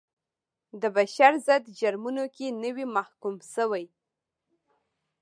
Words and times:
د 0.81 0.83
بشر 0.95 1.33
ضد 1.47 1.63
جرمونو 1.79 2.25
کې 2.35 2.47
نه 2.61 2.69
وي 2.75 2.85
محکوم 2.95 3.35
شوي. 3.53 3.85